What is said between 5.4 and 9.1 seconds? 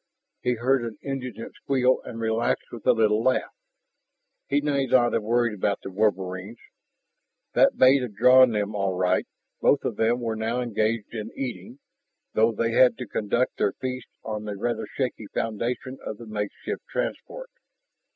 about the wolverines; that bait had drawn them all